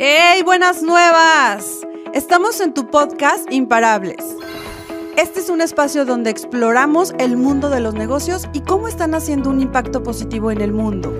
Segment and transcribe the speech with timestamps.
[0.00, 1.84] ¡Hey, buenas nuevas!
[2.14, 4.24] Estamos en tu podcast Imparables.
[5.16, 9.50] Este es un espacio donde exploramos el mundo de los negocios y cómo están haciendo
[9.50, 11.12] un impacto positivo en el mundo.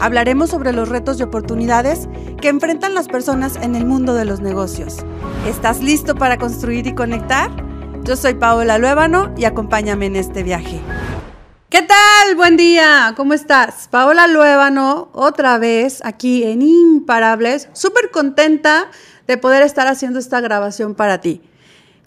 [0.00, 2.08] Hablaremos sobre los retos y oportunidades
[2.40, 4.96] que enfrentan las personas en el mundo de los negocios.
[5.46, 7.48] ¿Estás listo para construir y conectar?
[8.02, 10.80] Yo soy Paola Luébano y acompáñame en este viaje.
[11.76, 12.36] ¿Qué tal?
[12.36, 13.86] Buen día, ¿cómo estás?
[13.88, 18.90] Paola Luébano, otra vez aquí en Imparables, súper contenta
[19.26, 21.42] de poder estar haciendo esta grabación para ti.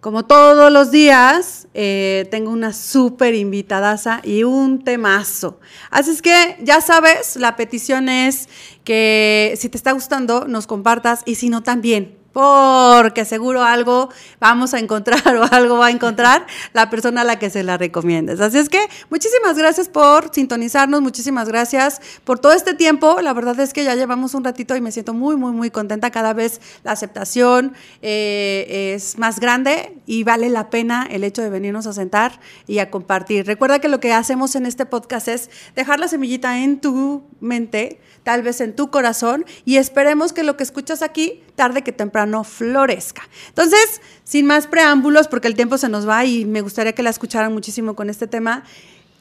[0.01, 5.59] Como todos los días, eh, tengo una súper invitadaza y un temazo.
[5.91, 8.49] Así es que ya sabes, la petición es
[8.83, 14.73] que si te está gustando, nos compartas y si no, también porque seguro algo vamos
[14.73, 18.39] a encontrar o algo va a encontrar la persona a la que se la recomiendes.
[18.39, 18.79] Así es que
[19.09, 23.21] muchísimas gracias por sintonizarnos, muchísimas gracias por todo este tiempo.
[23.21, 26.11] La verdad es que ya llevamos un ratito y me siento muy, muy, muy contenta.
[26.11, 31.49] Cada vez la aceptación eh, es más grande y vale la pena el hecho de
[31.49, 33.45] venirnos a sentar y a compartir.
[33.45, 37.99] Recuerda que lo que hacemos en este podcast es dejar la semillita en tu mente,
[38.23, 42.45] tal vez en tu corazón y esperemos que lo que escuchas aquí tarde que temprano
[42.45, 43.21] florezca.
[43.49, 47.09] Entonces, sin más preámbulos, porque el tiempo se nos va y me gustaría que la
[47.09, 48.63] escucharan muchísimo con este tema,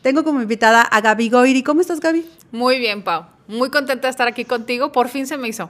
[0.03, 1.64] tengo como invitada a Gaby Goiri.
[1.64, 2.25] ¿Cómo estás, Gaby?
[2.53, 3.27] Muy bien, Pau.
[3.48, 4.92] Muy contenta de estar aquí contigo.
[4.92, 5.69] Por fin se me hizo.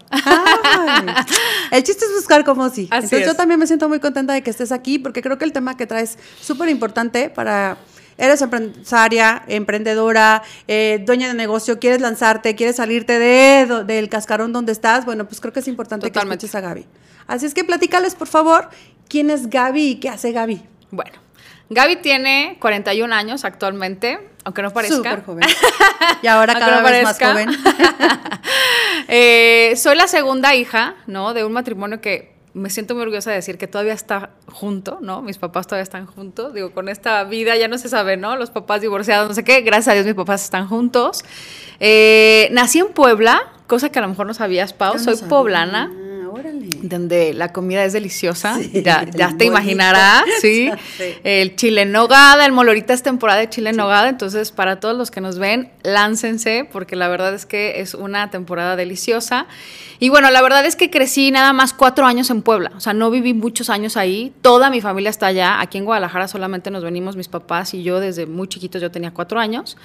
[1.71, 2.87] el chiste es buscar cómo sí.
[2.93, 5.53] Entonces yo también me siento muy contenta de que estés aquí porque creo que el
[5.53, 7.79] tema que traes es súper importante para
[8.19, 14.73] eres empresaria, emprendedora, eh, dueña de negocio, quieres lanzarte, quieres salirte de, del cascarón donde
[14.73, 16.87] estás, bueno, pues creo que es importante que escuches a Gaby.
[17.27, 18.69] Así es que platícales, por favor,
[19.09, 20.63] quién es Gaby y qué hace Gaby.
[20.91, 21.19] Bueno,
[21.71, 24.97] Gaby tiene 41 años actualmente, aunque no parezca.
[24.97, 25.49] Súper joven.
[26.23, 27.51] Y ahora cada vez más joven.
[29.11, 31.33] Eh, soy la segunda hija, ¿no?
[31.33, 35.23] De un matrimonio que me siento muy orgullosa de decir que todavía está junto, ¿no?
[35.23, 36.55] Mis papás todavía están juntos.
[36.55, 38.37] Digo, con esta vida ya no se sabe, ¿no?
[38.37, 39.61] Los papás divorciados, no sé qué.
[39.61, 41.25] Gracias a Dios mis papás están juntos.
[41.81, 44.99] Eh, nací en Puebla, cosa que a lo mejor no sabías, Pau.
[44.99, 45.91] Soy poblana
[46.83, 49.07] donde la comida es deliciosa, ya,
[49.37, 50.71] te imaginarás, ¿sí?
[51.25, 54.97] El chile en nogada, el molorita es temporada de chile en nogada, entonces para todos
[54.97, 59.47] los que nos ven, láncense, porque la verdad es que es una temporada deliciosa.
[59.99, 62.93] Y bueno, la verdad es que crecí nada más cuatro años en Puebla, o sea,
[62.93, 66.85] no viví muchos años ahí, toda mi familia está allá, aquí en Guadalajara solamente nos
[66.85, 69.77] venimos mis papás y yo desde muy chiquitos, yo tenía cuatro años.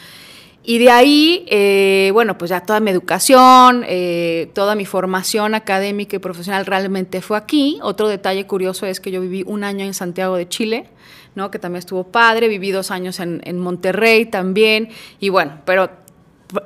[0.66, 6.16] Y de ahí, eh, bueno, pues ya toda mi educación, eh, toda mi formación académica
[6.16, 7.80] y profesional realmente fue aquí.
[7.82, 10.90] Otro detalle curioso es que yo viví un año en Santiago de Chile,
[11.36, 11.52] ¿no?
[11.52, 15.90] que también estuvo padre, viví dos años en, en Monterrey también, y bueno, pero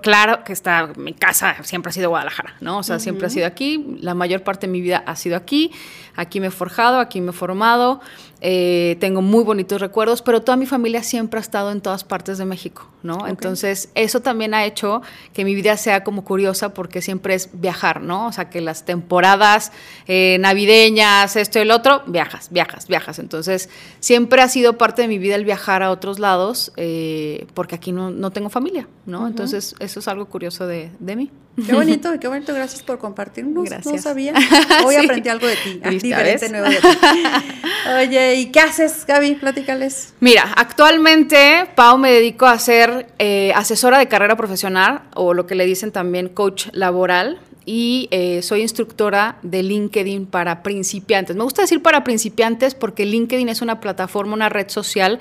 [0.01, 2.79] claro que está, mi casa siempre ha sido Guadalajara, ¿no?
[2.79, 5.71] O sea, siempre ha sido aquí, la mayor parte de mi vida ha sido aquí,
[6.15, 8.01] aquí me he forjado, aquí me he formado,
[8.39, 12.37] eh, tengo muy bonitos recuerdos, pero toda mi familia siempre ha estado en todas partes
[12.37, 13.27] de México, ¿no?
[13.27, 15.01] Entonces, eso también ha hecho
[15.33, 18.27] que mi vida sea como curiosa porque siempre es viajar, ¿no?
[18.27, 19.71] O sea, que las temporadas
[20.07, 23.17] eh, navideñas, esto y el otro, viajas, viajas, viajas.
[23.17, 27.73] Entonces, siempre ha sido parte de mi vida el viajar a otros lados eh, porque
[27.73, 29.27] aquí no, no, tengo familia, ¿no?
[29.27, 31.31] Entonces, eso es algo curioso de, de mí.
[31.65, 33.65] Qué bonito, qué bonito, gracias por compartirnos.
[33.65, 33.93] Gracias.
[33.93, 34.33] No sabía.
[34.85, 36.87] Hoy aprendí algo de ti, diferente nuevo de ti.
[37.99, 39.35] Oye, ¿y qué haces, Gaby?
[39.35, 40.13] Platícales.
[40.19, 45.55] Mira, actualmente, Pau, me dedico a ser eh, asesora de carrera profesional, o lo que
[45.55, 51.35] le dicen también coach laboral y eh, soy instructora de LinkedIn para principiantes.
[51.35, 55.19] Me gusta decir para principiantes porque LinkedIn es una plataforma, una red social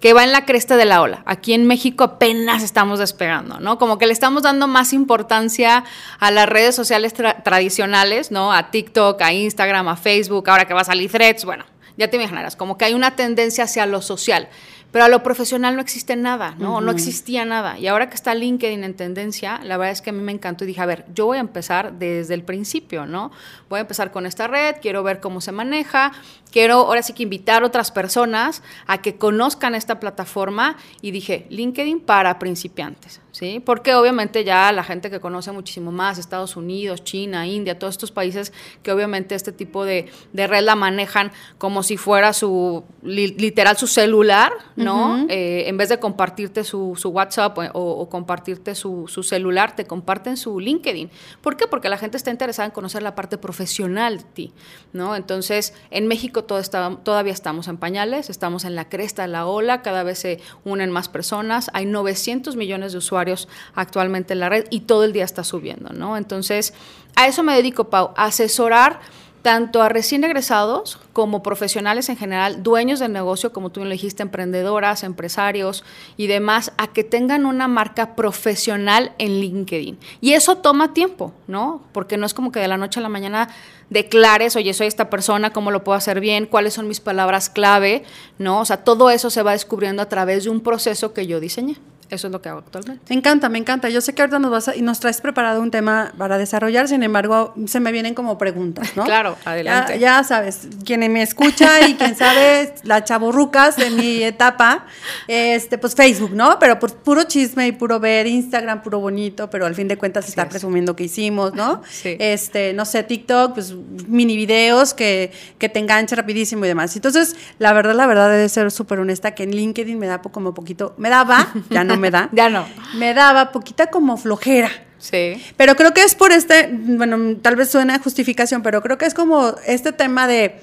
[0.00, 1.24] que va en la cresta de la ola.
[1.26, 3.78] Aquí en México apenas estamos despegando, ¿no?
[3.78, 5.84] Como que le estamos dando más importancia
[6.20, 8.52] a las redes sociales tradicionales, ¿no?
[8.52, 11.64] A TikTok, a Instagram, a Facebook, ahora que va a salir Threads, bueno,
[11.96, 14.48] ya te imaginarás, como que hay una tendencia hacia lo social.
[14.90, 16.80] Pero a lo profesional no existe nada, ¿no?
[16.80, 17.78] No existía nada.
[17.78, 20.64] Y ahora que está LinkedIn en tendencia, la verdad es que a mí me encantó
[20.64, 23.30] y dije, a ver, yo voy a empezar desde el principio, ¿no?
[23.68, 26.12] Voy a empezar con esta red, quiero ver cómo se maneja,
[26.50, 31.46] quiero ahora sí que invitar a otras personas a que conozcan esta plataforma y dije,
[31.50, 33.20] LinkedIn para principiantes.
[33.38, 33.62] ¿sí?
[33.64, 38.10] Porque obviamente ya la gente que conoce muchísimo más, Estados Unidos, China, India, todos estos
[38.10, 38.52] países
[38.82, 44.52] que obviamente este tipo de, red la manejan como si fuera su, literal, su celular,
[44.74, 45.26] ¿no?
[45.28, 51.10] Eh, en vez de compartirte su, WhatsApp o, compartirte su, celular, te comparten su LinkedIn.
[51.40, 51.68] ¿Por qué?
[51.68, 54.52] Porque la gente está interesada en conocer la parte profesional de ti,
[54.92, 55.14] ¿no?
[55.14, 60.02] Entonces, en México todavía estamos en pañales, estamos en la cresta de la ola, cada
[60.02, 64.80] vez se unen más personas, hay 900 millones de usuarios actualmente en la red y
[64.80, 66.16] todo el día está subiendo, ¿no?
[66.16, 66.74] Entonces,
[67.16, 69.00] a eso me dedico, Pau, a asesorar
[69.42, 74.22] tanto a recién egresados como profesionales en general, dueños del negocio, como tú lo dijiste,
[74.22, 75.84] emprendedoras, empresarios
[76.16, 79.98] y demás, a que tengan una marca profesional en LinkedIn.
[80.20, 81.82] Y eso toma tiempo, ¿no?
[81.92, 83.48] Porque no es como que de la noche a la mañana
[83.90, 88.04] declares, oye, soy esta persona, cómo lo puedo hacer bien, cuáles son mis palabras clave,
[88.38, 88.60] ¿no?
[88.60, 91.76] O sea, todo eso se va descubriendo a través de un proceso que yo diseñé.
[92.10, 93.04] Eso es lo que hago actualmente.
[93.10, 93.90] Me encanta, me encanta.
[93.90, 97.02] Yo sé que ahorita nos vas y nos traes preparado un tema para desarrollar, sin
[97.02, 99.04] embargo, se me vienen como preguntas, ¿no?
[99.06, 99.98] claro, adelante.
[99.98, 104.86] Ya, sabes, quien me escucha y quien sabe, las chaburrucas de mi etapa,
[105.26, 106.58] este, pues Facebook, ¿no?
[106.58, 110.28] Pero por puro chisme y puro ver, Instagram puro bonito, pero al fin de cuentas
[110.28, 111.82] está presumiendo que hicimos, ¿no?
[111.98, 112.16] Sí.
[112.20, 113.74] Este, no sé, TikTok, pues
[114.06, 116.94] mini videos que, que te enganche rapidísimo y demás.
[116.94, 120.54] Entonces, la verdad, la verdad, debe ser súper honesta que en LinkedIn me da como
[120.54, 122.28] poquito, me daba, ya no me da.
[122.32, 122.66] ya no.
[122.94, 124.70] Me daba poquita como flojera.
[124.98, 125.42] Sí.
[125.56, 129.14] Pero creo que es por este, bueno, tal vez suena justificación, pero creo que es
[129.14, 130.60] como este tema de,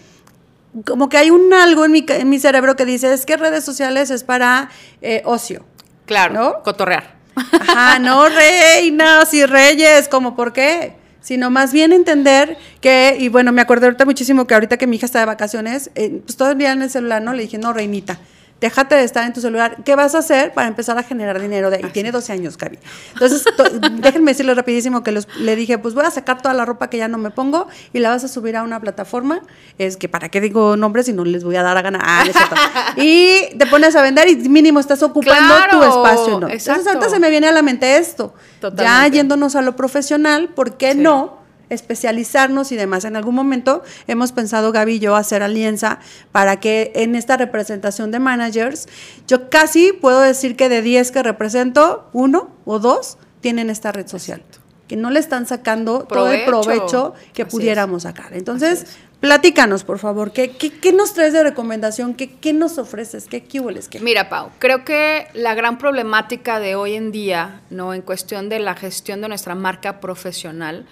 [0.85, 3.63] como que hay un algo en mi, en mi cerebro que dice, es que redes
[3.63, 4.69] sociales es para
[5.01, 5.65] eh, ocio.
[6.05, 6.63] Claro, ¿no?
[6.63, 7.15] cotorrear.
[7.35, 10.95] Ajá, no reinas y reyes, como por qué
[11.25, 14.97] sino más bien entender que, y bueno, me acuerdo ahorita muchísimo que ahorita que mi
[14.97, 17.33] hija está de vacaciones, eh, pues todo el día en el celular, ¿no?
[17.33, 18.19] Le dije, no, reinita,
[18.65, 19.77] déjate de estar en tu celular.
[19.85, 21.69] ¿Qué vas a hacer para empezar a generar dinero?
[21.69, 22.79] De, y tiene 12 años, Cari.
[23.13, 23.43] Entonces,
[23.99, 27.07] déjenme decirle rapidísimo que le dije, pues voy a sacar toda la ropa que ya
[27.07, 29.41] no me pongo y la vas a subir a una plataforma.
[29.77, 32.01] Es que, ¿para qué digo nombres si no les voy a dar a ganar?
[32.03, 32.23] Ah,
[32.97, 36.49] y te pones a vender y mínimo estás ocupando tu espacio, ¿no?
[36.49, 38.33] Entonces, ahorita se me viene a la mente esto.
[38.75, 41.44] Ya yéndonos a lo profesional, ¿por qué no?
[41.69, 43.05] Especializarnos y demás.
[43.05, 45.99] En algún momento hemos pensado, Gaby y yo, hacer alianza
[46.31, 48.87] para que en esta representación de managers,
[49.27, 54.07] yo casi puedo decir que de 10 que represento, uno o dos tienen esta red
[54.07, 54.41] social.
[54.87, 58.33] Que no le están sacando todo el provecho que pudiéramos sacar.
[58.33, 58.85] Entonces,
[59.19, 62.13] platícanos, por favor, ¿qué, qué, nos traes de recomendación?
[62.13, 63.25] ¿Qué, qué nos ofreces?
[63.25, 63.87] ¿Qué cuboles?
[63.87, 63.99] ¿Qué?
[63.99, 67.95] Mira, Pau, creo que la gran problemática de hoy en día, ¿no?
[67.95, 70.85] En cuestión de la gestión de nuestra marca profesional,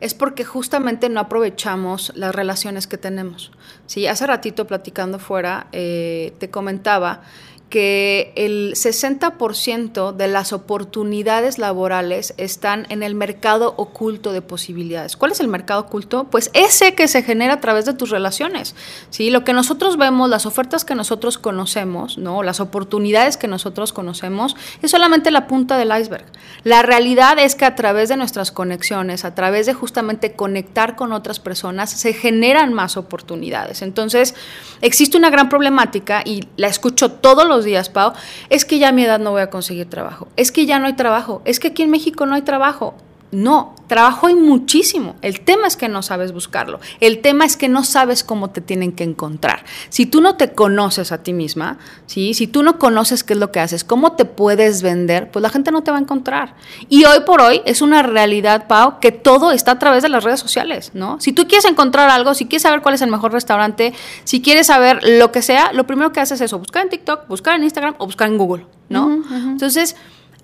[0.00, 3.52] es porque justamente no aprovechamos las relaciones que tenemos.
[3.86, 7.22] Sí, hace ratito platicando fuera, eh, te comentaba
[7.68, 15.16] que el 60% de las oportunidades laborales están en el mercado oculto de posibilidades.
[15.16, 16.24] ¿Cuál es el mercado oculto?
[16.30, 18.76] Pues ese que se genera a través de tus relaciones.
[19.10, 19.30] ¿sí?
[19.30, 22.44] Lo que nosotros vemos, las ofertas que nosotros conocemos, ¿no?
[22.44, 26.26] las oportunidades que nosotros conocemos, es solamente la punta del iceberg.
[26.62, 31.12] La realidad es que a través de nuestras conexiones, a través de justamente conectar con
[31.12, 33.82] otras personas, se generan más oportunidades.
[33.82, 34.34] Entonces,
[34.82, 38.12] existe una gran problemática y la escucho todos los días, Pau,
[38.50, 40.86] es que ya a mi edad no voy a conseguir trabajo, es que ya no
[40.86, 42.94] hay trabajo, es que aquí en México no hay trabajo.
[43.36, 45.14] No, trabajo hay muchísimo.
[45.20, 46.80] El tema es que no sabes buscarlo.
[47.00, 49.66] El tema es que no sabes cómo te tienen que encontrar.
[49.90, 52.32] Si tú no te conoces a ti misma, ¿sí?
[52.32, 55.50] si tú no conoces qué es lo que haces, cómo te puedes vender, pues la
[55.50, 56.54] gente no te va a encontrar.
[56.88, 60.24] Y hoy por hoy es una realidad, Pau, que todo está a través de las
[60.24, 61.20] redes sociales, ¿no?
[61.20, 63.92] Si tú quieres encontrar algo, si quieres saber cuál es el mejor restaurante,
[64.24, 67.28] si quieres saber lo que sea, lo primero que haces es eso, buscar en TikTok,
[67.28, 69.22] buscar en Instagram o buscar en Google, ¿no?
[69.30, 69.94] Entonces,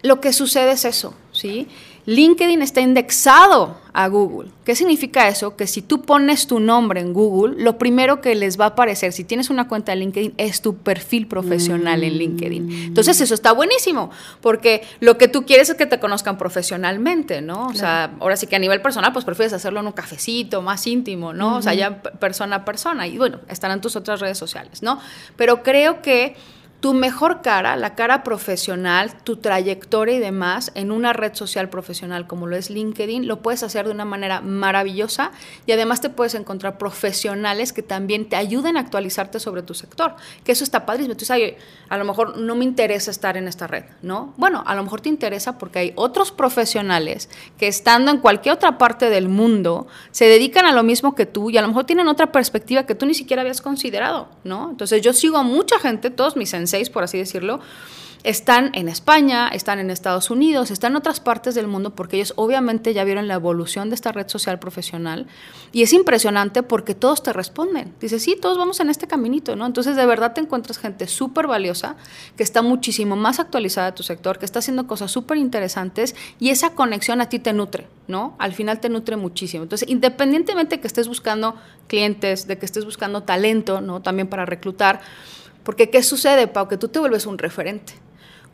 [0.02, 1.68] lo que sucede es eso, ¿sí?
[2.06, 4.50] LinkedIn está indexado a Google.
[4.64, 5.54] ¿Qué significa eso?
[5.56, 9.12] Que si tú pones tu nombre en Google, lo primero que les va a aparecer,
[9.12, 12.66] si tienes una cuenta de LinkedIn, es tu perfil profesional en LinkedIn.
[12.66, 12.86] Mm.
[12.86, 17.66] Entonces eso está buenísimo, porque lo que tú quieres es que te conozcan profesionalmente, ¿no?
[17.66, 20.86] O sea, ahora sí que a nivel personal, pues prefieres hacerlo en un cafecito, más
[20.86, 21.56] íntimo, ¿no?
[21.56, 23.06] O sea, ya persona a persona.
[23.06, 24.98] Y bueno, estarán tus otras redes sociales, ¿no?
[25.36, 26.34] Pero creo que
[26.82, 32.26] tu mejor cara, la cara profesional, tu trayectoria y demás en una red social profesional
[32.26, 35.30] como lo es LinkedIn, lo puedes hacer de una manera maravillosa
[35.64, 40.16] y además te puedes encontrar profesionales que también te ayuden a actualizarte sobre tu sector,
[40.42, 41.16] que eso está padrísimo.
[41.16, 41.54] Tú sabes,
[41.88, 44.34] a lo mejor no me interesa estar en esta red, ¿no?
[44.36, 48.76] Bueno, a lo mejor te interesa porque hay otros profesionales que estando en cualquier otra
[48.78, 52.08] parte del mundo se dedican a lo mismo que tú y a lo mejor tienen
[52.08, 54.70] otra perspectiva que tú ni siquiera habías considerado, ¿no?
[54.70, 56.52] Entonces yo sigo a mucha gente, todos mis
[56.90, 57.60] por así decirlo,
[58.24, 62.32] están en España, están en Estados Unidos, están en otras partes del mundo porque ellos
[62.36, 65.26] obviamente ya vieron la evolución de esta red social profesional
[65.72, 67.92] y es impresionante porque todos te responden.
[68.00, 69.66] Dices, sí, todos vamos en este caminito, ¿no?
[69.66, 71.96] Entonces de verdad te encuentras gente súper valiosa
[72.36, 76.50] que está muchísimo más actualizada de tu sector, que está haciendo cosas súper interesantes y
[76.50, 78.36] esa conexión a ti te nutre, ¿no?
[78.38, 79.64] Al final te nutre muchísimo.
[79.64, 81.56] Entonces, independientemente de que estés buscando
[81.88, 84.00] clientes, de que estés buscando talento, ¿no?
[84.00, 85.00] También para reclutar,
[85.62, 86.68] porque ¿qué sucede, Pau?
[86.68, 87.94] Que tú te vuelves un referente.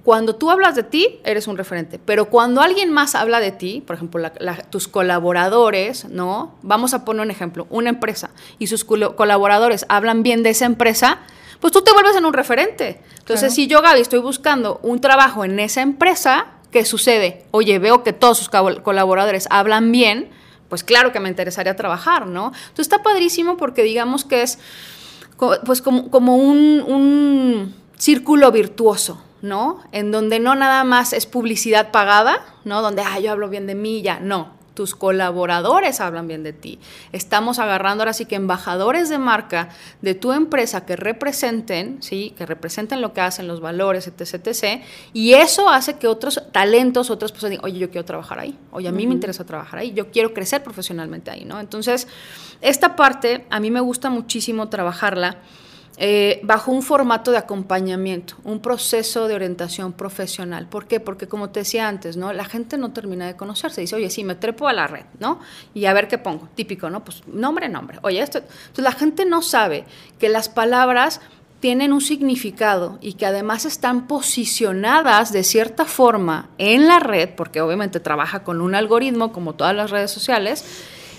[0.04, 3.82] Cuando tú hablas de ti, eres un referente, pero cuando alguien más habla de ti,
[3.86, 4.22] por ejemplo,
[4.70, 6.54] tus colaboradores, ¿no?
[6.62, 11.18] Vamos a poner un ejemplo, una empresa y sus colaboradores hablan bien de esa empresa,
[11.60, 13.02] pues tú te vuelves en un referente.
[13.18, 17.44] Entonces, si yo, Gaby, estoy buscando un trabajo en esa empresa, ¿qué sucede?
[17.50, 20.30] Oye, veo que todos sus colaboradores hablan bien,
[20.70, 22.46] pues claro que me interesaría trabajar, ¿no?
[22.46, 24.58] Entonces está padrísimo porque digamos que es
[25.38, 29.80] pues como, un, un círculo virtuoso, ¿no?
[29.92, 32.82] En donde no nada más es publicidad pagada, ¿no?
[32.82, 34.57] Donde, ah, yo hablo bien de mí, ya, no.
[34.78, 36.78] Tus colaboradores hablan bien de ti.
[37.10, 39.70] Estamos agarrando ahora sí que embajadores de marca
[40.02, 42.32] de tu empresa que representen, ¿sí?
[42.38, 44.84] Que representen lo que hacen, los valores, etc, etc.
[45.12, 48.56] Y eso hace que otros talentos, otras personas digan, oye, yo quiero trabajar ahí.
[48.70, 49.92] Oye, a mí me interesa trabajar ahí.
[49.94, 51.58] Yo quiero crecer profesionalmente ahí, ¿no?
[51.58, 52.06] Entonces,
[52.60, 55.38] esta parte a mí me gusta muchísimo trabajarla
[56.00, 60.68] eh, bajo un formato de acompañamiento, un proceso de orientación profesional.
[60.68, 61.00] ¿Por qué?
[61.00, 62.32] Porque como te decía antes, ¿no?
[62.32, 63.80] La gente no termina de conocerse.
[63.80, 65.40] Dice, oye, sí, me trepo a la red, ¿no?
[65.74, 66.48] Y a ver qué pongo.
[66.54, 67.04] Típico, ¿no?
[67.04, 67.98] Pues nombre, nombre.
[68.02, 68.38] Oye, esto.
[68.38, 69.86] Entonces la gente no sabe
[70.20, 71.20] que las palabras
[71.58, 77.60] tienen un significado y que además están posicionadas de cierta forma en la red, porque
[77.60, 80.64] obviamente trabaja con un algoritmo como todas las redes sociales,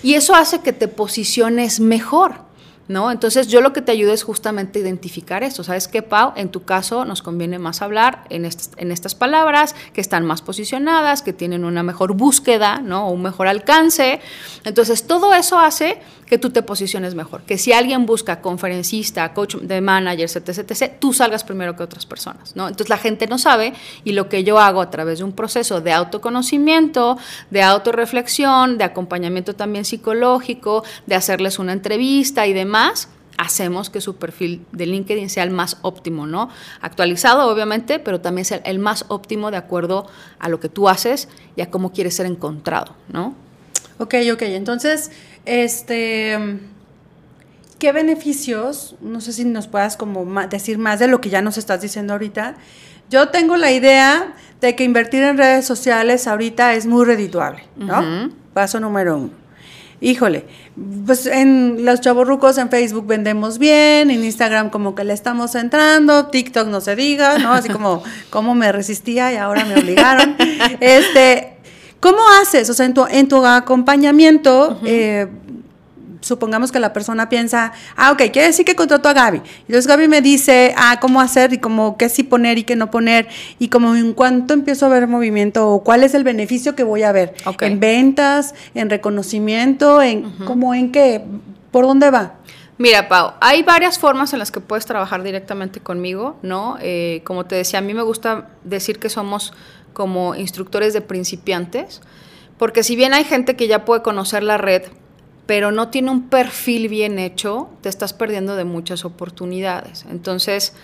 [0.02, 2.48] y eso hace que te posiciones mejor.
[2.90, 3.12] ¿No?
[3.12, 5.62] Entonces yo lo que te ayudo es justamente identificar esto.
[5.62, 6.32] ¿Sabes qué, Pau?
[6.34, 11.22] En tu caso nos conviene más hablar en, en estas palabras que están más posicionadas,
[11.22, 13.08] que tienen una mejor búsqueda, ¿no?
[13.08, 14.20] Un mejor alcance.
[14.64, 17.42] Entonces todo eso hace que tú te posiciones mejor.
[17.42, 22.06] Que si alguien busca conferencista, coach de managers, etc., etc., tú salgas primero que otras
[22.06, 22.68] personas, ¿no?
[22.68, 25.80] Entonces la gente no sabe y lo que yo hago a través de un proceso
[25.80, 27.18] de autoconocimiento,
[27.50, 32.79] de autorreflexión, de acompañamiento también psicológico, de hacerles una entrevista y demás,
[33.40, 36.50] hacemos que su perfil de LinkedIn sea el más óptimo, ¿no?
[36.82, 40.06] Actualizado, obviamente, pero también sea el más óptimo de acuerdo
[40.38, 43.34] a lo que tú haces y a cómo quieres ser encontrado, ¿no?
[43.98, 44.42] Ok, ok.
[44.42, 45.10] Entonces,
[45.46, 46.38] este,
[47.78, 48.96] ¿qué beneficios?
[49.00, 52.12] No sé si nos puedas como decir más de lo que ya nos estás diciendo
[52.12, 52.56] ahorita.
[53.08, 58.30] Yo tengo la idea de que invertir en redes sociales ahorita es muy redituable, ¿no?
[58.52, 59.39] Paso número uno.
[60.02, 60.46] Híjole,
[61.04, 66.28] pues en los chavorrucos en Facebook vendemos bien, en Instagram como que le estamos entrando,
[66.28, 67.52] TikTok no se diga, ¿no?
[67.52, 70.36] Así como, como me resistía y ahora me obligaron.
[70.80, 71.54] este,
[72.00, 72.70] ¿Cómo haces?
[72.70, 75.28] O sea, en tu, en tu acompañamiento, eh,
[76.20, 79.42] supongamos que la persona piensa, ah, ok, quiere decir que contrato a Gaby.
[79.60, 82.90] Entonces Gaby me dice, ah, cómo hacer y cómo qué sí poner y qué no
[82.90, 83.28] poner.
[83.58, 87.02] Y como en cuánto empiezo a ver movimiento o cuál es el beneficio que voy
[87.02, 87.34] a ver.
[87.60, 91.24] En ventas, en reconocimiento, en cómo en qué,
[91.70, 92.34] por dónde va.
[92.80, 96.78] Mira, Pau, hay varias formas en las que puedes trabajar directamente conmigo, ¿no?
[96.80, 99.52] Eh, como te decía, a mí me gusta decir que somos
[99.92, 102.00] como instructores de principiantes,
[102.56, 104.84] porque si bien hay gente que ya puede conocer la red,
[105.50, 110.06] pero no tiene un perfil bien hecho, te estás perdiendo de muchas oportunidades.
[110.08, 110.74] Entonces,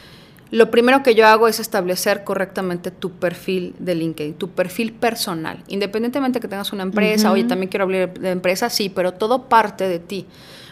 [0.51, 5.63] lo primero que yo hago es establecer correctamente tu perfil de LinkedIn, tu perfil personal,
[5.69, 9.87] independientemente que tengas una empresa, oye, también quiero hablar de empresa, sí, pero todo parte
[9.87, 10.27] de ti,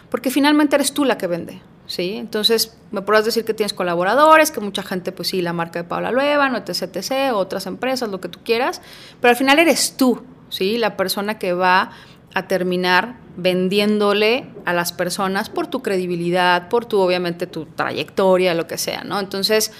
[0.09, 1.61] porque finalmente eres tú la que vende.
[1.87, 2.17] ¿sí?
[2.17, 5.87] Entonces, me podrás decir que tienes colaboradores, que mucha gente, pues sí, la marca de
[5.87, 8.81] Paula Lueva, no etc, etc, otras empresas, lo que tú quieras,
[9.21, 10.77] pero al final eres tú, ¿sí?
[10.77, 11.91] La persona que va
[12.33, 18.67] a terminar vendiéndole a las personas por tu credibilidad, por tu, obviamente, tu trayectoria, lo
[18.67, 19.19] que sea, ¿no?
[19.19, 19.71] Entonces,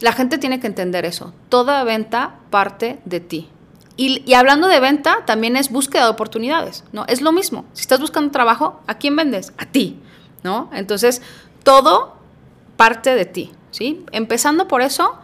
[0.00, 1.32] la gente tiene que entender eso.
[1.48, 3.48] Toda venta parte de ti.
[3.96, 7.04] Y, y, hablando de venta, también es búsqueda de oportunidades, ¿no?
[7.06, 7.66] Es lo mismo.
[7.74, 9.52] Si estás buscando trabajo, ¿a quién vendes?
[9.58, 9.98] A ti,
[10.42, 10.70] ¿no?
[10.72, 11.20] Entonces,
[11.62, 12.16] todo
[12.76, 14.06] parte de ti, ¿sí?
[14.12, 15.18] Empezando por eso,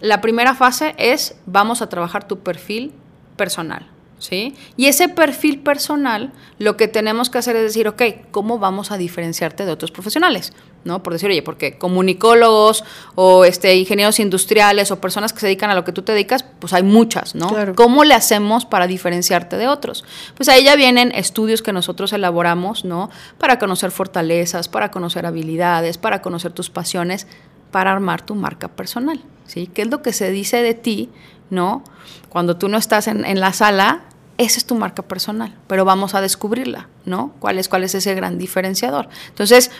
[0.00, 2.92] la primera fase es vamos a trabajar tu perfil
[3.36, 3.86] personal,
[4.22, 4.54] ¿sí?
[4.76, 8.98] Y ese perfil personal, lo que tenemos que hacer es decir, ok, ¿cómo vamos a
[8.98, 10.52] diferenciarte de otros profesionales?
[10.84, 11.02] ¿no?
[11.02, 15.74] Por decir, oye, porque comunicólogos o este, ingenieros industriales o personas que se dedican a
[15.74, 17.50] lo que tú te dedicas, pues hay muchas, ¿no?
[17.74, 20.04] ¿Cómo le hacemos para diferenciarte de otros?
[20.36, 23.10] Pues ahí ya vienen estudios que nosotros elaboramos, ¿no?
[23.38, 27.26] Para conocer fortalezas, para conocer habilidades, para conocer tus pasiones,
[27.70, 29.68] para armar tu marca personal, ¿sí?
[29.72, 31.10] ¿Qué es lo que se dice de ti,
[31.50, 31.84] no?
[32.28, 34.02] Cuando tú no estás en, en la sala,
[34.44, 37.32] esa es tu marca personal, pero vamos a descubrirla, ¿no?
[37.38, 39.08] ¿Cuál es, cuál es ese gran diferenciador?
[39.28, 39.70] Entonces,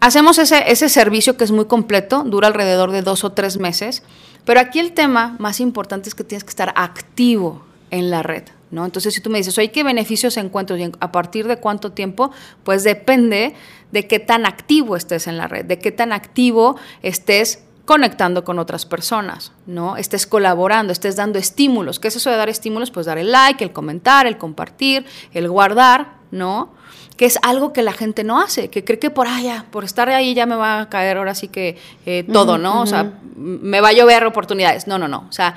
[0.00, 4.02] hacemos ese, ese servicio que es muy completo, dura alrededor de dos o tres meses,
[4.44, 8.44] pero aquí el tema más importante es que tienes que estar activo en la red,
[8.70, 8.84] ¿no?
[8.84, 12.30] Entonces, si tú me dices, oye, ¿qué beneficios encuentro y a partir de cuánto tiempo?
[12.64, 13.54] Pues depende
[13.92, 18.60] de qué tan activo estés en la red, de qué tan activo estés conectando con
[18.60, 19.96] otras personas, ¿no?
[19.96, 21.98] Estés colaborando, estés dando estímulos.
[21.98, 22.92] ¿Qué es eso de dar estímulos?
[22.92, 26.72] Pues dar el like, el comentar, el compartir, el guardar, ¿no?
[27.16, 30.08] Que es algo que la gente no hace, que cree que por allá, por estar
[30.08, 32.80] ahí ya me va a caer ahora sí que eh, todo, ¿no?
[32.80, 34.86] O sea, me va a llover oportunidades.
[34.86, 35.26] No, no, no.
[35.28, 35.56] O sea,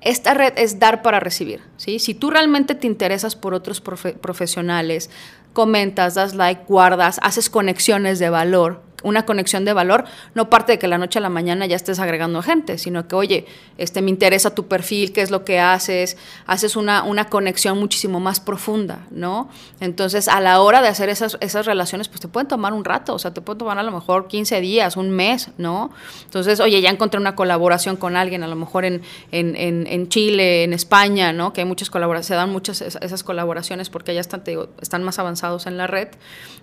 [0.00, 1.98] esta red es dar para recibir, ¿sí?
[1.98, 5.10] Si tú realmente te interesas por otros profesionales,
[5.52, 10.78] comentas, das like, guardas, haces conexiones de valor, una conexión de valor no parte de
[10.78, 13.46] que la noche a la mañana ya estés agregando gente, sino que, oye,
[13.78, 18.18] este, me interesa tu perfil, qué es lo que haces, haces una, una conexión muchísimo
[18.18, 19.48] más profunda, ¿no?
[19.80, 23.14] Entonces, a la hora de hacer esas, esas relaciones, pues te pueden tomar un rato,
[23.14, 25.90] o sea, te pueden tomar a lo mejor 15 días, un mes, ¿no?
[26.24, 29.54] Entonces, oye, ya encontré una colaboración con alguien, a lo mejor en, en,
[29.86, 31.52] en, Chile, en España, ¿no?
[31.52, 34.42] Que hay muchas colaboraciones, se dan muchas esas colaboraciones porque ya están,
[34.80, 36.08] están más avanzados en la red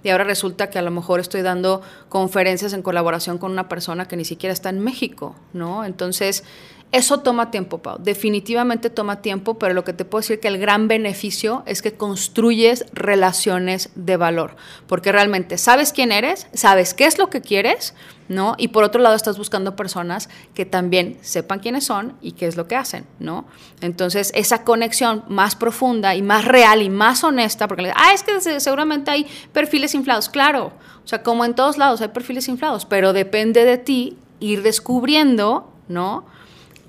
[0.03, 3.67] y ahora resulta que a lo mejor estoy dando con conferencias en colaboración con una
[3.67, 5.83] persona que ni siquiera está en México, ¿no?
[5.83, 6.45] Entonces,
[6.93, 7.97] eso toma tiempo, Pau.
[7.99, 11.93] Definitivamente toma tiempo, pero lo que te puedo decir que el gran beneficio es que
[11.93, 14.55] construyes relaciones de valor,
[14.87, 17.93] porque realmente sabes quién eres, sabes qué es lo que quieres,
[18.29, 18.55] ¿no?
[18.57, 22.55] Y por otro lado estás buscando personas que también sepan quiénes son y qué es
[22.55, 23.45] lo que hacen, ¿no?
[23.81, 28.59] Entonces, esa conexión más profunda y más real y más honesta, porque, ah, es que
[28.61, 30.71] seguramente hay perfiles inflados, claro,
[31.11, 36.25] sea, como en todos lados hay perfiles inflados, pero depende de ti ir descubriendo, ¿no?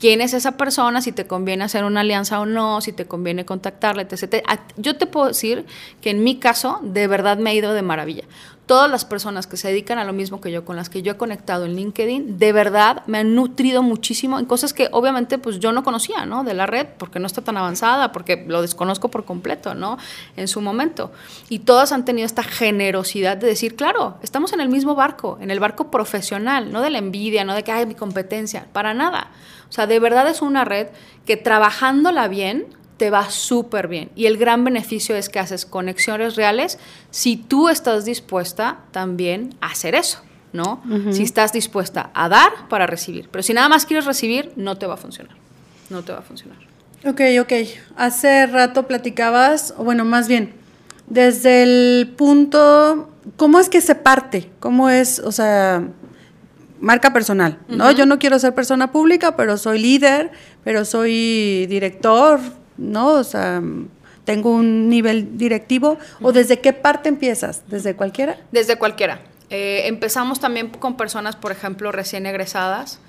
[0.03, 3.45] quién es esa persona, si te conviene hacer una alianza o no, si te conviene
[3.45, 4.45] contactarle, etc.
[4.77, 5.65] Yo te puedo decir
[6.01, 8.25] que en mi caso, de verdad me ha ido de maravilla
[8.67, 11.13] todas las personas que se dedican a lo mismo que yo, con las que yo
[11.13, 15.59] he conectado en LinkedIn, de verdad me han nutrido muchísimo en cosas que obviamente pues
[15.59, 16.45] yo no conocía, ¿no?
[16.45, 19.99] De la red, porque no está tan avanzada, porque lo desconozco por completo, ¿no?
[20.37, 21.13] En su momento.
[21.49, 25.51] Y todas han tenido esta generosidad de decir, claro, estamos en el mismo barco, en
[25.51, 29.29] el barco profesional, no de la envidia, no de que hay mi competencia, para nada.
[29.69, 30.89] O sea, de verdad es una red
[31.27, 32.67] que trabajándola bien,
[33.03, 34.13] te va súper bien.
[34.15, 36.79] Y el gran beneficio es que haces conexiones reales
[37.11, 40.21] si tú estás dispuesta también a hacer eso,
[40.53, 40.81] ¿no?
[41.11, 43.29] Si estás dispuesta a dar para recibir.
[43.29, 45.37] Pero si nada más quieres recibir, no te va a funcionar.
[45.91, 46.59] No te va a funcionar.
[47.05, 47.53] Ok, ok.
[47.97, 50.55] Hace rato platicabas, o bueno, más bien,
[51.09, 54.49] desde el punto, ¿cómo es que se parte?
[54.61, 55.89] ¿Cómo es, o sea,
[56.79, 57.91] marca personal, ¿no?
[57.91, 60.31] Yo no quiero ser persona pública, pero soy líder,
[60.63, 62.39] pero soy director,
[62.83, 63.13] ¿no?
[63.15, 63.63] O sea,
[64.25, 65.99] tengo un nivel directivo.
[66.21, 67.63] ¿O desde qué parte empiezas?
[67.69, 68.39] ¿Desde cualquiera?
[68.51, 69.21] Desde cualquiera.
[69.51, 73.01] Eh, empezamos también con personas, por ejemplo, recién egresadas,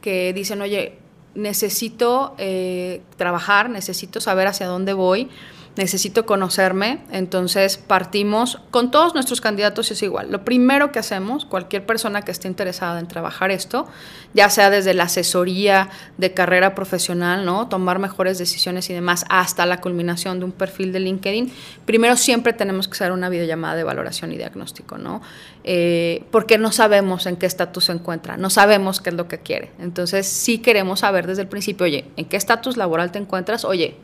[0.00, 0.98] que dicen, oye,
[1.34, 5.30] necesito eh, trabajar, necesito saber hacia dónde voy
[5.76, 10.30] necesito conocerme, entonces partimos con todos nuestros candidatos es igual.
[10.30, 13.86] Lo primero que hacemos, cualquier persona que esté interesada en trabajar esto,
[14.34, 17.68] ya sea desde la asesoría de carrera profesional, ¿no?
[17.68, 21.52] Tomar mejores decisiones y demás, hasta la culminación de un perfil de LinkedIn,
[21.86, 25.22] primero siempre tenemos que hacer una videollamada de valoración y diagnóstico, ¿no?
[25.64, 29.38] Eh, porque no sabemos en qué estatus se encuentra, no sabemos qué es lo que
[29.38, 29.70] quiere.
[29.78, 33.64] Entonces sí queremos saber desde el principio, oye, ¿en qué estatus laboral te encuentras?
[33.64, 33.96] Oye,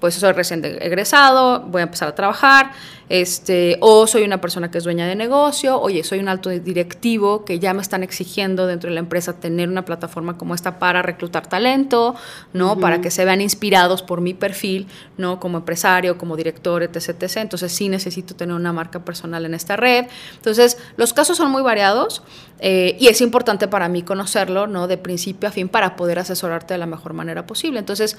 [0.00, 2.72] pues soy recién egresado, voy a empezar a trabajar,
[3.08, 7.44] este, o soy una persona que es dueña de negocio, oye, soy un alto directivo
[7.44, 11.02] que ya me están exigiendo dentro de la empresa tener una plataforma como esta para
[11.02, 12.14] reclutar talento,
[12.54, 12.78] ¿no?
[12.78, 14.86] Para que se vean inspirados por mi perfil,
[15.18, 15.38] ¿no?
[15.38, 17.36] Como empresario, como director, etc, etc.
[17.36, 20.06] Entonces sí necesito tener una marca personal en esta red.
[20.36, 22.22] Entonces, los casos son muy variados
[22.60, 24.86] eh, y es importante para mí conocerlo, ¿no?
[24.86, 27.78] De principio a fin para poder asesorarte de la mejor manera posible.
[27.78, 28.16] Entonces,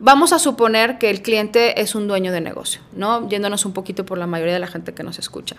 [0.00, 3.28] Vamos a suponer que el cliente es un dueño de negocio, ¿no?
[3.28, 5.56] Yéndonos un poquito por la mayoría de la gente que nos escucha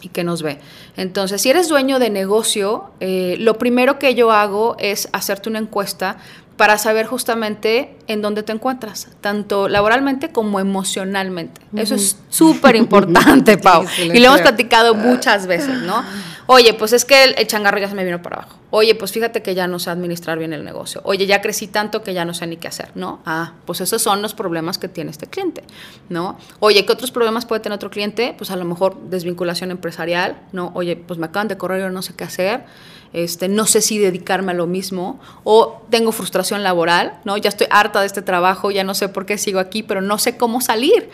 [0.00, 0.58] y que nos ve.
[0.96, 5.58] Entonces, si eres dueño de negocio, eh, lo primero que yo hago es hacerte una
[5.58, 6.18] encuesta
[6.56, 11.60] para saber justamente en dónde te encuentras, tanto laboralmente como emocionalmente.
[11.74, 13.84] Eso es súper importante, Pau.
[13.98, 16.04] y lo hemos platicado muchas veces, ¿no?
[16.52, 18.58] Oye, pues es que el, changarro ya se me vino para abajo.
[18.70, 21.00] Oye, pues fíjate que ya no sé administrar bien el negocio.
[21.04, 23.20] Oye, ya crecí tanto que ya no sé ni qué hacer, ¿no?
[23.24, 25.64] Ah, pues esos son los problemas que tiene este cliente,
[26.10, 26.38] ¿no?
[26.60, 28.34] Oye, ¿qué otros problemas puede tener otro cliente?
[28.36, 30.72] Pues a lo mejor desvinculación empresarial, ¿no?
[30.74, 32.64] Oye, pues me acaban de correr, yo no sé qué hacer
[33.12, 37.36] este, no sé si dedicarme a lo mismo, o tengo frustración laboral, ¿no?
[37.36, 40.18] Ya estoy harta de este trabajo, ya no sé por qué sigo aquí, pero no
[40.18, 41.10] sé cómo salir.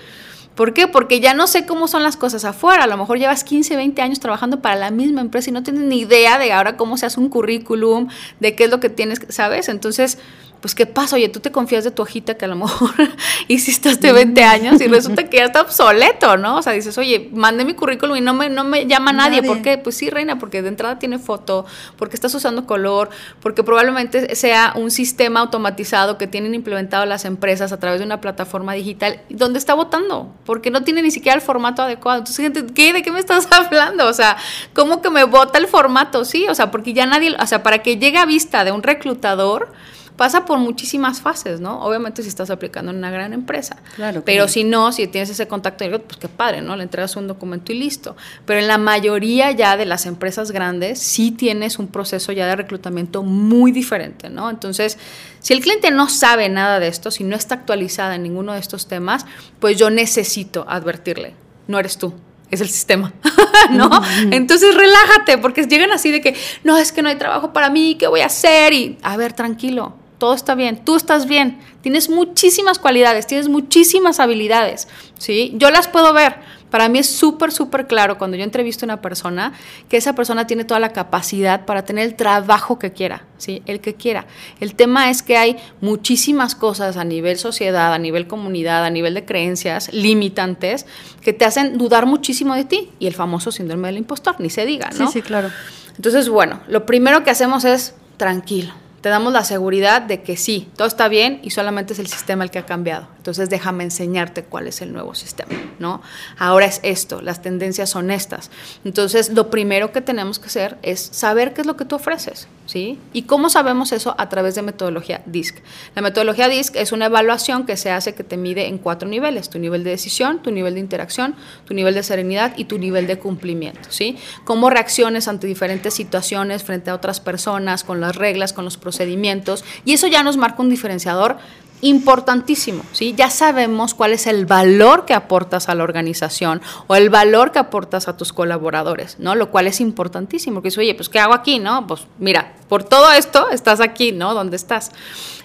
[0.58, 0.88] ¿Por qué?
[0.88, 2.82] Porque ya no sé cómo son las cosas afuera.
[2.82, 5.84] A lo mejor llevas 15, 20 años trabajando para la misma empresa y no tienes
[5.84, 8.08] ni idea de ahora cómo se hace un currículum,
[8.40, 9.68] de qué es lo que tienes, ¿sabes?
[9.68, 10.18] Entonces,
[10.60, 11.16] pues ¿qué pasa?
[11.16, 12.90] Oye, tú te confías de tu hojita que a lo mejor
[13.48, 16.56] hiciste hace 20 años y resulta que ya está obsoleto, ¿no?
[16.56, 19.42] O sea, dices, oye, mandé mi currículum y no me, no me llama nadie.
[19.42, 19.78] ¿Por qué?
[19.78, 21.64] Pues sí, reina, porque de entrada tiene foto,
[21.96, 27.72] porque estás usando color, porque probablemente sea un sistema automatizado que tienen implementado las empresas
[27.72, 31.42] a través de una plataforma digital donde está votando, porque no tiene ni siquiera el
[31.42, 32.18] formato adecuado.
[32.18, 32.92] Entonces, gente, ¿qué?
[32.92, 34.06] ¿De qué me estás hablando?
[34.06, 34.36] O sea,
[34.74, 36.24] ¿cómo que me vota el formato?
[36.24, 38.82] Sí, o sea, porque ya nadie, o sea, para que llegue a vista de un
[38.82, 39.72] reclutador,
[40.18, 41.80] pasa por muchísimas fases, ¿no?
[41.80, 43.76] Obviamente si estás aplicando en una gran empresa.
[43.94, 44.22] Claro.
[44.26, 46.74] Pero si no, si tienes ese contacto pues qué padre, ¿no?
[46.74, 48.16] Le entregas un documento y listo.
[48.44, 52.56] Pero en la mayoría ya de las empresas grandes sí tienes un proceso ya de
[52.56, 54.50] reclutamiento muy diferente, ¿no?
[54.50, 54.98] Entonces,
[55.38, 58.58] si el cliente no sabe nada de esto, si no está actualizada en ninguno de
[58.58, 59.24] estos temas,
[59.60, 61.34] pues yo necesito advertirle,
[61.68, 62.12] no eres tú,
[62.50, 63.12] es el sistema,
[63.70, 63.88] ¿no?
[64.32, 67.94] Entonces relájate, porque llegan así de que, no, es que no hay trabajo para mí,
[67.96, 68.72] ¿qué voy a hacer?
[68.72, 74.20] Y, a ver, tranquilo, todo está bien, tú estás bien, tienes muchísimas cualidades, tienes muchísimas
[74.20, 75.52] habilidades, ¿sí?
[75.54, 76.58] Yo las puedo ver.
[76.70, 79.54] Para mí es súper, súper claro cuando yo entrevisto a una persona
[79.88, 83.62] que esa persona tiene toda la capacidad para tener el trabajo que quiera, ¿sí?
[83.64, 84.26] El que quiera.
[84.60, 89.14] El tema es que hay muchísimas cosas a nivel sociedad, a nivel comunidad, a nivel
[89.14, 90.84] de creencias limitantes
[91.22, 92.90] que te hacen dudar muchísimo de ti.
[92.98, 95.06] Y el famoso síndrome del impostor, ni se diga, ¿no?
[95.06, 95.50] Sí, sí, claro.
[95.96, 100.68] Entonces, bueno, lo primero que hacemos es tranquilo te damos la seguridad de que sí,
[100.76, 103.08] todo está bien y solamente es el sistema el que ha cambiado.
[103.16, 106.02] Entonces déjame enseñarte cuál es el nuevo sistema, ¿no?
[106.38, 108.50] Ahora es esto, las tendencias son estas.
[108.84, 112.48] Entonces lo primero que tenemos que hacer es saber qué es lo que tú ofreces,
[112.68, 112.98] ¿sí?
[113.14, 114.14] ¿Y cómo sabemos eso?
[114.18, 115.56] A través de metodología DISC.
[115.94, 119.48] La metodología DISC es una evaluación que se hace que te mide en cuatro niveles,
[119.48, 123.06] tu nivel de decisión, tu nivel de interacción, tu nivel de serenidad y tu nivel
[123.06, 124.18] de cumplimiento, ¿sí?
[124.44, 129.64] Cómo reacciones ante diferentes situaciones frente a otras personas, con las reglas, con los procedimientos,
[129.86, 131.38] y eso ya nos marca un diferenciador
[131.80, 133.14] importantísimo, ¿sí?
[133.16, 137.58] Ya sabemos cuál es el valor que aportas a la organización o el valor que
[137.58, 139.34] aportas a tus colaboradores, ¿no?
[139.34, 141.86] Lo cual es importantísimo, porque dices, oye, pues ¿qué hago aquí, no?
[141.86, 144.34] Pues mira, por todo esto estás aquí, ¿no?
[144.34, 144.90] ¿Dónde estás?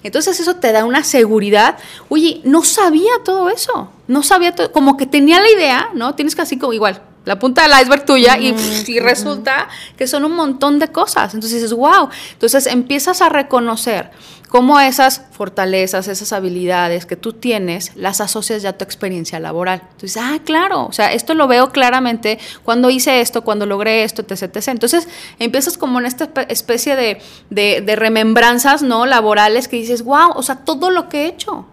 [0.04, 1.78] Entonces eso te da una seguridad.
[2.10, 6.16] Oye, no sabía todo eso, no sabía todo, como que tenía la idea, ¿no?
[6.16, 8.56] Tienes que así como igual, la punta del iceberg tuya y,
[8.88, 11.34] y, resulta que son un montón de cosas.
[11.34, 12.10] Entonces dices, wow.
[12.34, 14.12] Entonces empiezas a reconocer
[14.54, 19.82] cómo esas fortalezas, esas habilidades que tú tienes, las asocias ya a tu experiencia laboral.
[19.94, 24.22] Entonces, ah, claro, o sea, esto lo veo claramente cuando hice esto, cuando logré esto,
[24.22, 24.44] etc.
[24.44, 24.68] etc.
[24.68, 25.08] Entonces,
[25.40, 29.08] empiezas como en esta especie de, de, de remembranzas, ¿no?
[29.08, 31.66] Laborales que dices, wow, o sea, todo lo que he hecho.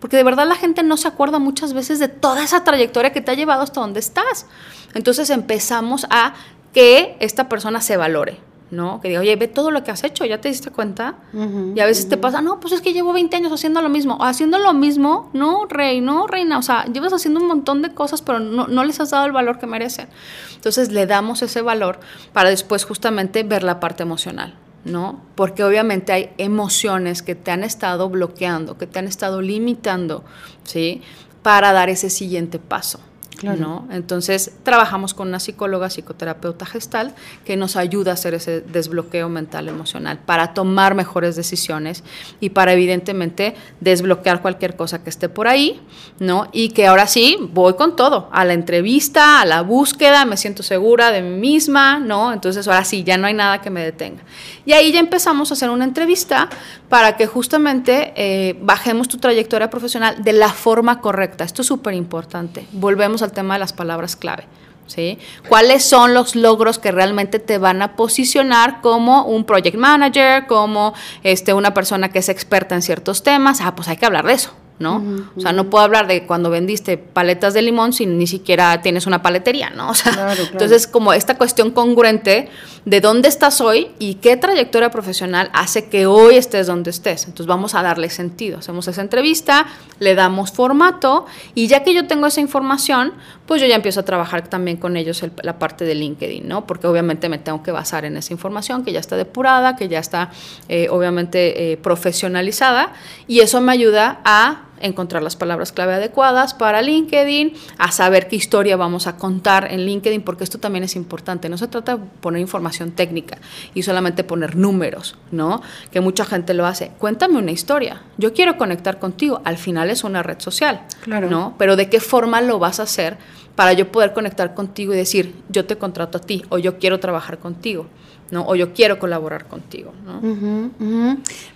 [0.00, 3.20] Porque de verdad la gente no se acuerda muchas veces de toda esa trayectoria que
[3.20, 4.46] te ha llevado hasta donde estás.
[4.94, 6.34] Entonces empezamos a
[6.72, 8.38] que esta persona se valore.
[8.70, 9.00] ¿no?
[9.00, 11.14] Que diga, oye, ve todo lo que has hecho, ¿ya te diste cuenta?
[11.32, 14.18] y a veces te pasa, no, pues es que llevo 20 años haciendo lo mismo.
[14.20, 16.58] Haciendo lo mismo, no, rey, no, reina.
[16.58, 19.32] O sea, llevas haciendo un montón de cosas, pero no, no les has dado el
[19.32, 20.08] valor que merecen.
[20.54, 22.00] Entonces le damos ese valor
[22.32, 24.54] para después justamente ver la parte emocional.
[24.88, 25.22] ¿No?
[25.34, 30.24] Porque obviamente hay emociones que te han estado bloqueando, que te han estado limitando,
[30.64, 31.02] ¿sí?
[31.42, 33.00] Para dar ese siguiente paso.
[33.42, 33.86] ¿No?
[33.90, 39.68] Entonces, trabajamos con una psicóloga, psicoterapeuta gestal, que nos ayuda a hacer ese desbloqueo mental
[39.68, 42.04] emocional para tomar mejores decisiones
[42.40, 45.80] y para evidentemente desbloquear cualquier cosa que esté por ahí,
[46.18, 46.48] ¿no?
[46.52, 50.62] Y que ahora sí, voy con todo, a la entrevista, a la búsqueda, me siento
[50.62, 52.32] segura de mí misma, ¿no?
[52.32, 54.22] Entonces, ahora sí, ya no hay nada que me detenga.
[54.64, 56.48] Y ahí ya empezamos a hacer una entrevista
[56.88, 61.44] para que justamente eh, bajemos tu trayectoria profesional de la forma correcta.
[61.44, 62.66] Esto es súper importante.
[62.72, 64.44] Volvemos a tema de las palabras clave.
[64.86, 65.18] ¿Sí?
[65.50, 70.94] ¿Cuáles son los logros que realmente te van a posicionar como un project manager, como
[71.22, 73.60] este, una persona que es experta en ciertos temas?
[73.60, 74.54] Ah, pues hay que hablar de eso.
[74.78, 75.02] ¿No?
[75.36, 79.06] O sea, no puedo hablar de cuando vendiste paletas de limón si ni siquiera tienes
[79.06, 79.90] una paletería, ¿no?
[79.98, 82.50] O sea, entonces como esta cuestión congruente
[82.84, 87.24] de dónde estás hoy y qué trayectoria profesional hace que hoy estés donde estés.
[87.24, 88.58] Entonces vamos a darle sentido.
[88.58, 89.66] Hacemos esa entrevista,
[89.98, 93.14] le damos formato y ya que yo tengo esa información,
[93.46, 96.66] pues yo ya empiezo a trabajar también con ellos la parte de LinkedIn, ¿no?
[96.66, 99.98] Porque obviamente me tengo que basar en esa información que ya está depurada, que ya
[99.98, 100.30] está
[100.68, 102.92] eh, obviamente eh, profesionalizada
[103.26, 108.36] y eso me ayuda a encontrar las palabras clave adecuadas para LinkedIn, a saber qué
[108.36, 111.48] historia vamos a contar en LinkedIn, porque esto también es importante.
[111.48, 113.38] No se trata de poner información técnica
[113.74, 115.62] y solamente poner números, ¿no?
[115.90, 116.92] Que mucha gente lo hace.
[116.98, 118.02] Cuéntame una historia.
[118.16, 119.40] Yo quiero conectar contigo.
[119.44, 121.28] Al final es una red social, claro.
[121.30, 121.54] ¿no?
[121.58, 123.18] Pero ¿de qué forma lo vas a hacer
[123.54, 127.00] para yo poder conectar contigo y decir, yo te contrato a ti o yo quiero
[127.00, 127.86] trabajar contigo?
[128.30, 128.46] ¿No?
[128.46, 129.92] O yo quiero colaborar contigo,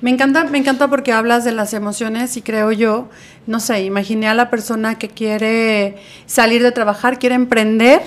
[0.01, 3.09] Me encanta, me encanta porque hablas de las emociones y creo yo,
[3.47, 8.01] no sé, imaginé a la persona que quiere salir de trabajar, quiere emprender,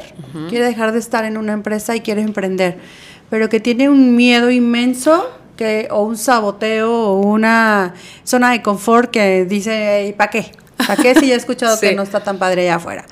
[0.50, 2.78] quiere dejar de estar en una empresa y quiere emprender,
[3.30, 9.12] pero que tiene un miedo inmenso que, o un saboteo o una zona de confort
[9.12, 10.52] que dice, ¿para qué?
[10.78, 13.06] ¿Para qué si ya he escuchado que no está tan padre allá afuera?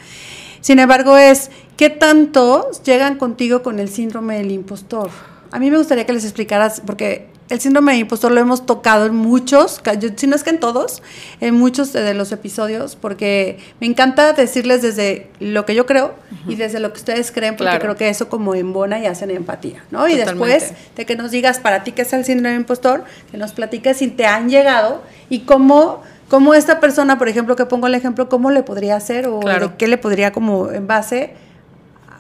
[0.61, 5.09] Sin embargo, es, ¿qué tanto llegan contigo con el síndrome del impostor?
[5.53, 9.05] A mí me gustaría que les explicaras, porque el síndrome de impostor lo hemos tocado
[9.05, 9.83] en muchos,
[10.15, 11.03] si no es que en todos,
[11.41, 16.15] en muchos de los episodios, porque me encanta decirles desde lo que yo creo
[16.47, 19.83] y desde lo que ustedes creen, porque creo que eso como embona y hacen empatía,
[19.91, 20.07] ¿no?
[20.07, 23.37] Y después de que nos digas para ti qué es el síndrome de impostor, que
[23.37, 27.85] nos platiques si te han llegado y cómo cómo esta persona, por ejemplo, que pongo
[27.85, 31.35] el ejemplo, cómo le podría hacer o de qué le podría como en base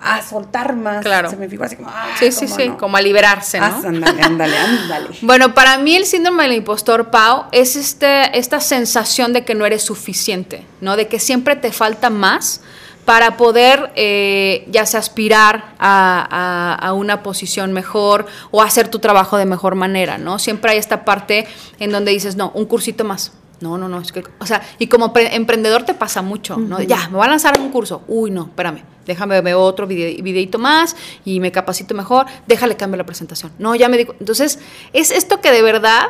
[0.03, 1.03] a soltar más.
[1.03, 1.29] Claro.
[1.29, 3.65] Se me fijó así como, ah, sí, sí, sí, como a liberarse, ¿no?
[3.65, 5.09] Ah, ándale, ándale, ándale.
[5.21, 9.65] bueno, para mí el síndrome del impostor, Pau, es este, esta sensación de que no
[9.65, 10.97] eres suficiente, ¿no?
[10.97, 12.61] De que siempre te falta más
[13.05, 19.37] para poder eh, ya sea aspirar a, a, una posición mejor o hacer tu trabajo
[19.37, 20.39] de mejor manera, ¿no?
[20.39, 21.45] Siempre hay esta parte
[21.79, 24.87] en donde dices, no, un cursito más, no, no, no, es que, o sea, y
[24.87, 26.81] como emprendedor te pasa mucho, ¿no?
[26.81, 28.01] Ya, me voy a lanzar un curso.
[28.09, 33.05] Uy, no, espérame, déjame ver otro videito más y me capacito mejor, déjale cambio la
[33.05, 33.53] presentación.
[33.59, 34.59] No, ya me digo, entonces,
[34.91, 36.09] es esto que de verdad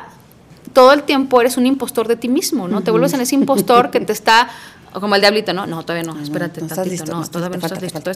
[0.73, 2.81] todo el tiempo eres un impostor de ti mismo, ¿no?
[2.81, 4.49] Te vuelves en ese impostor que te está
[4.99, 5.65] como el diablito, ¿no?
[5.65, 8.11] No, todavía no, espérate no, tantito, no, todavía no estás listo.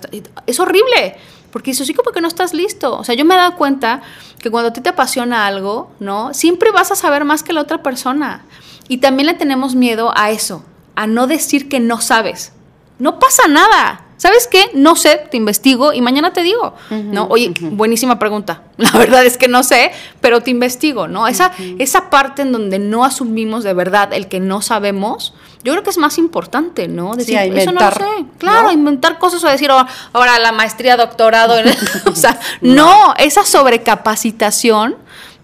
[0.45, 1.17] Es horrible,
[1.52, 2.97] porque eso sí como que no estás listo.
[2.97, 4.02] O sea, yo me he dado cuenta
[4.39, 6.34] que cuando a ti te apasiona algo, ¿no?
[6.34, 8.45] Siempre vas a saber más que la otra persona.
[8.88, 10.63] Y también le tenemos miedo a eso,
[10.95, 12.54] a no decir que no sabes.
[13.00, 14.04] No pasa nada.
[14.17, 14.71] ¿Sabes qué?
[14.73, 16.73] No sé, te investigo y mañana te digo.
[16.89, 17.28] ¿No?
[17.28, 18.63] Oye, buenísima pregunta.
[18.78, 21.28] La verdad es que no sé, pero te investigo, ¿no?
[21.28, 25.84] Esa, esa parte en donde no asumimos de verdad el que no sabemos, yo creo
[25.84, 27.15] que es más importante, ¿no?
[27.15, 28.26] Decir, eso no lo sé.
[28.39, 31.56] Claro, inventar cosas o decir, oh, ahora la maestría, doctorado.
[32.12, 34.95] o sea, no, esa sobrecapacitación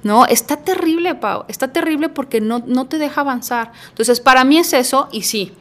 [0.04, 0.26] ¿no?
[0.26, 3.72] Está terrible, Pau, está terrible porque no, no te deja avanzar.
[3.90, 5.54] Entonces, para mí es eso y sí,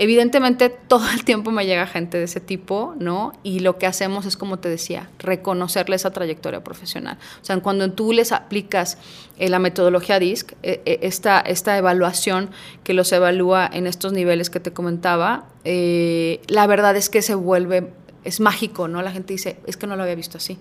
[0.00, 3.32] evidentemente todo el tiempo me llega gente de ese tipo, ¿no?
[3.42, 7.18] Y lo que hacemos es, como te decía, reconocerle esa trayectoria profesional.
[7.40, 8.96] O sea, cuando tú les aplicas
[9.38, 12.50] eh, la metodología DISC, eh, eh, esta, esta evaluación
[12.82, 17.92] que los evalúa en estos niveles que te comentaba, la verdad es que se vuelve,
[18.24, 19.02] es mágico, ¿no?
[19.02, 20.58] La gente dice, es que no lo había visto así.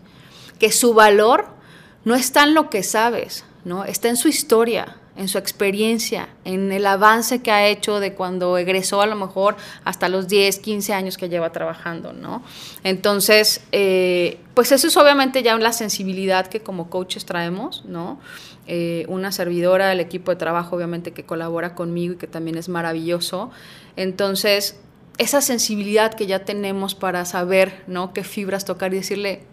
[0.60, 1.59] Que su valor
[2.06, 3.86] no está en lo que sabes, ¿no?
[3.86, 8.58] Está en su historia, en su experiencia, en el avance que ha hecho de cuando
[8.58, 12.42] egresó a lo mejor hasta los 10, 15 años que lleva trabajando, ¿no?
[12.84, 18.20] Entonces, eh, pues eso es obviamente ya la sensibilidad que como coaches traemos, ¿no?
[18.66, 22.70] Eh, una servidora, el equipo de trabajo obviamente que colabora conmigo y que también es
[22.70, 23.52] maravilloso.
[23.98, 24.80] Entonces,
[25.18, 28.14] esa sensibilidad que ya tenemos para saber, ¿no?
[28.14, 29.44] Qué fibras tocar y decirle,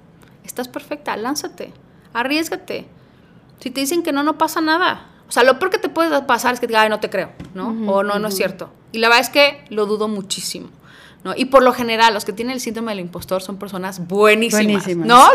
[0.45, 1.73] estás perfecta, lánzate,
[2.21, 2.87] arriesgate.
[3.61, 5.07] Si te dicen que no, no pasa nada.
[5.29, 7.11] O sea, lo peor que te puede pasar es que te digan, ay, no te
[7.11, 7.69] creo, ¿no?
[7.93, 8.71] o no, no es cierto.
[8.93, 10.69] Y la verdad es que lo dudo muchísimo.
[11.25, 11.35] ¿no?
[11.37, 15.29] Y por lo general, los que tienen el síndrome del impostor son personas buenísimas, ¿no?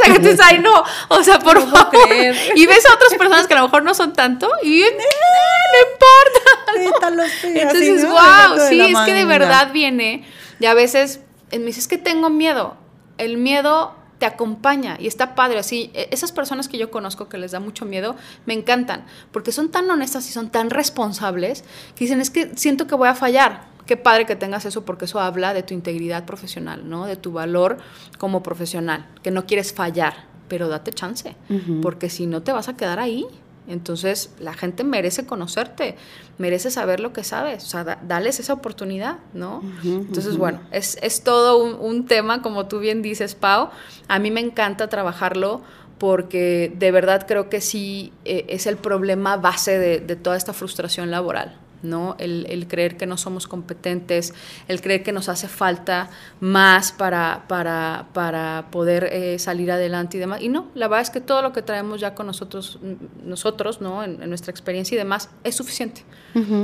[0.44, 1.92] Ay, no, o sea, por favor.
[2.56, 5.92] Y ves a otras personas que a lo mejor no son tanto y eh, no
[5.92, 7.02] importa.
[7.44, 10.26] Entonces, wow, sí, es que de verdad viene.
[10.62, 11.20] Y a veces
[11.52, 12.78] me dices, es que tengo miedo.
[13.18, 15.58] El miedo te acompaña y está padre.
[15.58, 19.52] Así, e, esas personas que yo conozco que les da mucho miedo, me encantan, porque
[19.52, 21.64] son tan honestas y son tan responsables
[21.96, 23.72] que dicen, es que siento que voy a fallar.
[23.88, 27.08] Qué padre que tengas eso porque eso habla de tu integridad profesional, ¿no?
[27.08, 27.80] De tu valor
[28.20, 31.36] como profesional, que no quieres fallar, pero date chance,
[31.82, 33.26] porque si no te vas a quedar ahí.
[33.68, 35.96] Entonces, la gente merece conocerte,
[36.38, 39.62] merece saber lo que sabes, o sea, dales esa oportunidad, ¿no?
[39.84, 43.70] Entonces, bueno, es, todo un, tema, como tú bien dices, Pau.
[44.08, 45.62] A mí me encanta trabajarlo
[46.00, 51.12] porque de verdad creo que sí eh, es el problema base de toda esta frustración
[51.12, 52.16] laboral, ¿no?
[52.20, 54.34] El, creer que no somos competentes,
[54.68, 60.20] el creer que nos hace falta más para, para, para poder eh, salir adelante y
[60.20, 60.42] demás.
[60.42, 62.80] Y no, la verdad es que todo lo que traemos ya con nosotros,
[63.24, 64.04] nosotros ¿no?
[64.04, 66.04] En, nuestra experiencia y demás, es suficiente.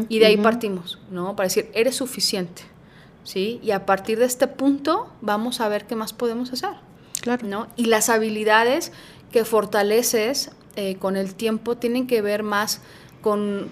[0.09, 1.35] y de ahí partimos, ¿no?
[1.35, 2.63] Para decir, eres suficiente.
[3.23, 3.59] ¿Sí?
[3.61, 6.69] Y a partir de este punto vamos a ver qué más podemos hacer.
[7.21, 7.45] Claro.
[7.45, 7.67] ¿no?
[7.75, 8.93] Y las habilidades
[9.33, 12.81] que fortaleces eh, con el tiempo tienen que ver más
[13.21, 13.71] con,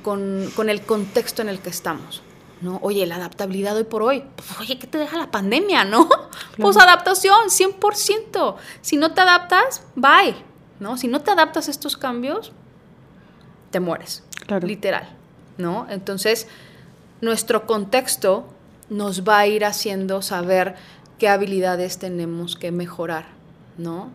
[0.69, 2.21] el contexto en el que estamos.
[2.61, 2.79] ¿no?
[2.81, 6.09] Oye, la adaptabilidad hoy por hoy, pues, oye, ¿qué te deja la pandemia, no?
[6.57, 8.55] Pues adaptación, 100%.
[8.81, 10.35] Si no te adaptas, bye,
[10.79, 10.95] ¿no?
[10.97, 12.53] Si no te adaptas a estos cambios,
[13.71, 14.23] te mueres,
[14.61, 15.09] literal,
[15.57, 15.85] ¿no?
[15.89, 16.47] Entonces,
[17.19, 18.45] nuestro contexto
[18.89, 20.75] nos va a ir haciendo saber
[21.19, 23.25] qué habilidades tenemos que mejorar,
[23.77, 24.11] ¿no?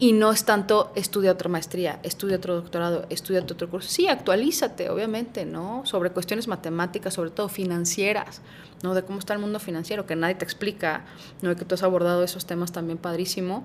[0.00, 3.88] Y no es tanto estudia otra maestría, estudia otro doctorado, estudia otro curso.
[3.88, 5.82] Sí, actualízate, obviamente, ¿no?
[5.84, 8.40] Sobre cuestiones matemáticas, sobre todo financieras,
[8.82, 8.94] ¿no?
[8.94, 11.04] De cómo está el mundo financiero, que nadie te explica,
[11.42, 11.54] ¿no?
[11.56, 13.64] Que tú has abordado esos temas también padrísimo.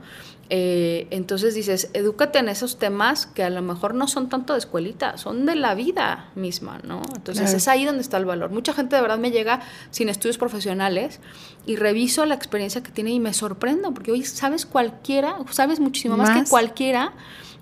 [0.49, 4.59] Eh, entonces dices, edúcate en esos temas que a lo mejor no son tanto de
[4.59, 7.01] escuelita, son de la vida misma, ¿no?
[7.15, 8.49] Entonces es ahí donde está el valor.
[8.51, 11.19] Mucha gente de verdad me llega sin estudios profesionales
[11.65, 16.17] y reviso la experiencia que tiene y me sorprendo, porque hoy sabes cualquiera, sabes muchísimo
[16.17, 17.13] más, que cualquiera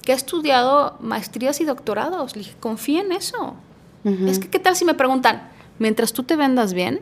[0.03, 2.35] que ha estudiado maestrías y doctorados.
[2.35, 3.55] Le dije, confía en eso.
[4.03, 5.47] Es que, ¿qué tal si me preguntan,
[5.77, 7.01] mientras tú te vendas bien,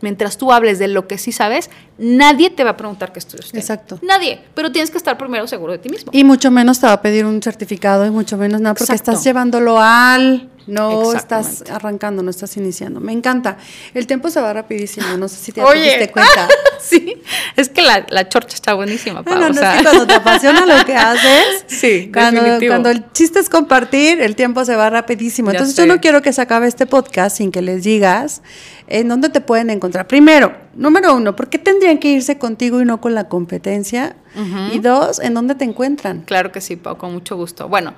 [0.00, 3.54] mientras tú hables de lo que sí sabes, nadie te va a preguntar qué estudios
[3.54, 3.98] Exacto.
[4.02, 6.10] Nadie, pero tienes que estar primero seguro de ti mismo.
[6.12, 9.22] Y mucho menos te va a pedir un certificado y mucho menos nada, porque estás
[9.22, 13.00] llevándolo al no estás arrancando, no estás iniciando.
[13.00, 13.58] Me encanta.
[13.94, 16.48] El tiempo se va rapidísimo, no sé si te diste cuenta.
[16.80, 17.20] sí,
[17.56, 19.22] es que la, la, chorcha está buenísima.
[19.22, 23.40] no, no, es que cuando te apasiona lo que haces, sí, cuando, cuando el chiste
[23.40, 25.50] es compartir, el tiempo se va rapidísimo.
[25.50, 28.42] Entonces yo no quiero que se acabe este podcast sin que les digas
[28.86, 30.06] en dónde te pueden encontrar.
[30.06, 34.16] Primero, número uno, ¿por qué tendrían que irse contigo y no con la competencia?
[34.72, 36.22] Y dos, ¿en dónde te encuentran?
[36.22, 37.68] Claro que sí, Pau, con mucho gusto.
[37.68, 37.94] Bueno,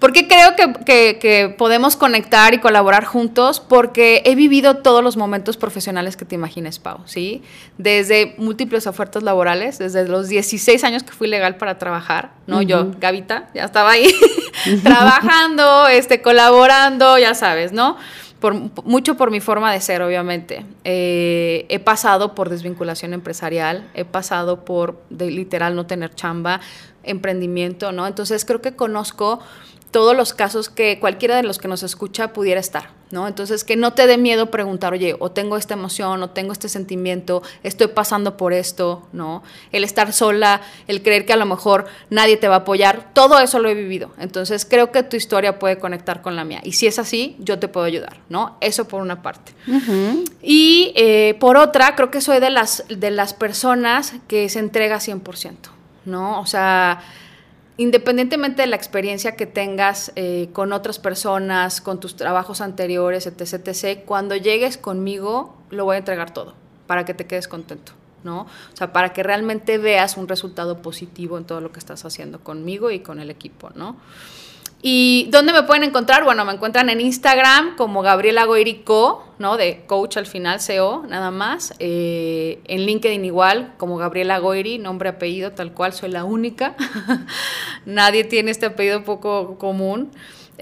[0.00, 3.60] porque creo que, podemos conectar y colaborar juntos?
[3.60, 7.42] Porque he vivido todos los momentos profesionales que te imagines, Pau, ¿sí?
[7.76, 12.62] Desde múltiples ofertas laborales, desde los 16 años que fui legal para trabajar, ¿no?
[12.62, 14.10] Yo, Gavita, ya estaba ahí
[14.82, 17.98] trabajando, este, colaborando, ya sabes, ¿no?
[18.40, 20.64] Por, mucho por mi forma de ser, obviamente.
[20.84, 26.62] Eh, he pasado por desvinculación empresarial, he pasado por de, literal no tener chamba,
[27.02, 28.06] emprendimiento, ¿no?
[28.06, 29.40] Entonces creo que conozco
[29.90, 33.26] todos los casos que cualquiera de los que nos escucha pudiera estar, ¿no?
[33.26, 36.68] Entonces, que no te dé miedo preguntar, oye, o tengo esta emoción, o tengo este
[36.68, 39.42] sentimiento, estoy pasando por esto, ¿no?
[39.72, 43.40] El estar sola, el creer que a lo mejor nadie te va a apoyar, todo
[43.40, 44.12] eso lo he vivido.
[44.18, 46.60] Entonces, creo que tu historia puede conectar con la mía.
[46.62, 48.56] Y si es así, yo te puedo ayudar, ¿no?
[48.60, 49.52] Eso por una parte.
[50.40, 54.98] Y eh, por otra, creo que soy de las, de las personas que se entrega
[54.98, 55.56] 100%,
[56.04, 56.40] ¿no?
[56.40, 57.02] O sea
[57.80, 63.68] independientemente de la experiencia que tengas eh, con otras personas, con tus trabajos anteriores, etc.,
[63.68, 66.52] etc., cuando llegues conmigo, lo voy a entregar todo
[66.86, 68.42] para que te quedes contento, ¿no?
[68.42, 72.40] O sea, para que realmente veas un resultado positivo en todo lo que estás haciendo
[72.40, 73.96] conmigo y con el equipo, ¿no?
[74.82, 76.24] ¿Y dónde me pueden encontrar?
[76.24, 79.58] Bueno, me encuentran en Instagram como Gabriela Goirico, ¿no?
[79.58, 81.74] De coach al final, CO, nada más.
[81.78, 86.76] Eh, en LinkedIn igual, como Gabriela Goiri, nombre, apellido, tal cual, soy la única.
[87.84, 90.12] Nadie tiene este apellido poco común.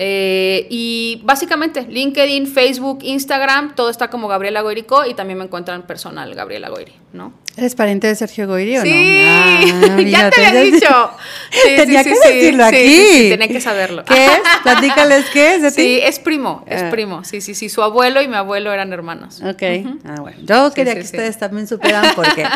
[0.00, 5.88] Eh, y básicamente, LinkedIn, Facebook, Instagram, todo está como Gabriela Goirico y también me encuentran
[5.88, 7.32] personal Gabriela Goiri, ¿no?
[7.56, 8.84] ¿Eres pariente de Sergio Goiri o no?
[8.84, 11.10] Sí, ah, ya te había dicho.
[11.76, 13.30] tenía que decirlo aquí.
[13.30, 14.04] tenía que saberlo.
[14.04, 14.40] ¿Qué es?
[14.62, 15.82] Platícales qué es de ti.
[15.82, 16.90] Sí, es primo, es ah.
[16.90, 17.24] primo.
[17.24, 17.68] Sí, sí, sí.
[17.68, 19.42] Su abuelo y mi abuelo eran hermanos.
[19.42, 19.62] Ok.
[20.04, 20.38] Ah, bueno.
[20.44, 22.46] Yo quería que ustedes también supieran porque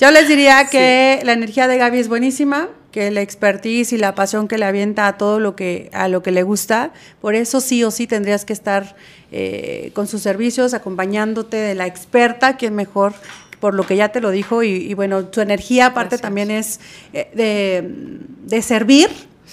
[0.00, 4.14] yo les diría que la energía de Gaby es buenísima que la expertise y la
[4.14, 7.60] pasión que le avienta a todo lo que a lo que le gusta, por eso
[7.60, 8.96] sí o sí tendrías que estar
[9.30, 13.12] eh, con sus servicios, acompañándote de la experta, quien mejor
[13.60, 16.80] por lo que ya te lo dijo, y, bueno, tu energía aparte también es
[17.12, 17.82] eh,
[18.46, 19.10] de, servir,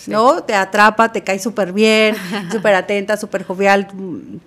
[0.08, 0.42] ¿no?
[0.44, 2.16] Te atrapa, te cae súper bien,
[2.50, 3.90] súper atenta, súper jovial.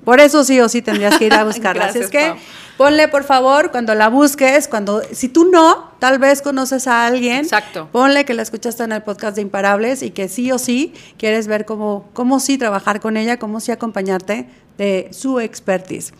[0.06, 1.84] Por eso sí o sí tendrías que ir a buscarla.
[1.84, 2.34] Así es que
[2.78, 7.38] ponle, por favor, cuando la busques, cuando, si tú no, tal vez conoces a alguien.
[7.44, 7.88] Exacto.
[7.92, 11.46] Ponle que la escuchaste en el podcast de Imparables y que sí o sí quieres
[11.46, 16.12] ver cómo, cómo sí trabajar con ella, cómo sí acompañarte de su expertise.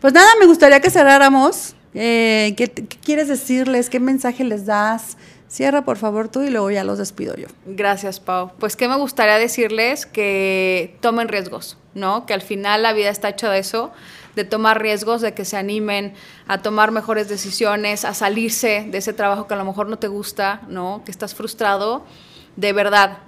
[0.00, 1.74] Pues nada, me gustaría que cerráramos.
[1.94, 3.90] Eh, ¿qué, ¿Qué quieres decirles?
[3.90, 5.16] ¿Qué mensaje les das?
[5.48, 7.46] Cierra por favor tú y luego ya los despido yo.
[7.64, 8.52] Gracias, Pau.
[8.58, 12.26] Pues que me gustaría decirles que tomen riesgos, ¿no?
[12.26, 13.90] Que al final la vida está hecha de eso,
[14.38, 16.14] de tomar riesgos, de que se animen
[16.46, 20.06] a tomar mejores decisiones, a salirse de ese trabajo que a lo mejor no te
[20.06, 21.02] gusta, ¿no?
[21.04, 22.04] Que estás frustrado.
[22.54, 23.18] De verdad,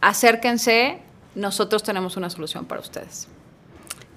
[0.00, 1.02] acérquense,
[1.34, 3.28] nosotros tenemos una solución para ustedes.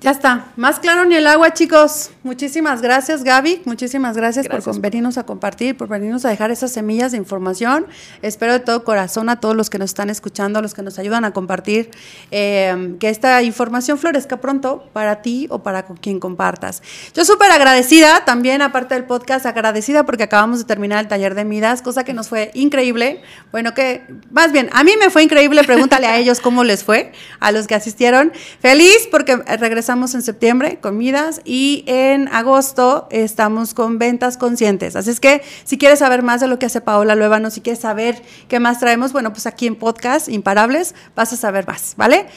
[0.02, 2.12] Ya está, más claro ni el agua, chicos.
[2.24, 3.64] Muchísimas gracias, Gaby.
[3.66, 4.64] Muchísimas gracias, Gracias.
[4.64, 7.86] por venirnos a compartir, por venirnos a dejar esas semillas de información.
[8.22, 11.00] Espero de todo corazón a todos los que nos están escuchando, a los que nos
[11.00, 11.92] ayudan a compartir,
[12.32, 16.82] eh, que esta información florezca pronto para ti o para con quien compartas.
[17.14, 21.44] Yo súper agradecida también, aparte del podcast, agradecida porque acabamos de terminar el taller de
[21.44, 23.22] Midas, cosa que nos fue increíble.
[23.52, 25.62] Bueno, que más bien, a mí me fue increíble.
[25.66, 28.32] Pregúntale a ellos cómo les fue, a los que asistieron.
[28.62, 29.42] Feliz porque
[29.90, 34.96] regresamos en septiembre con Midas y en agosto estamos con ventas conscientes.
[34.96, 37.80] Así es que si quieres saber más de lo que hace Paola Luevano, si quieres
[37.80, 42.28] saber qué más traemos, bueno, pues aquí en podcast Imparables vas a saber más, ¿vale?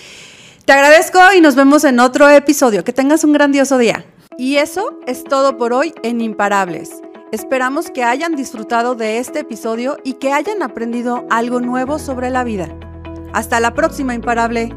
[0.64, 2.84] Te agradezco y nos vemos en otro episodio.
[2.84, 4.06] Que tengas un grandioso día.
[4.38, 7.02] Y eso es todo por hoy en Imparables.
[7.32, 12.44] Esperamos que hayan disfrutado de este episodio y que hayan aprendido algo nuevo sobre la
[12.44, 12.74] vida.
[13.34, 14.74] Hasta la próxima, Imparable.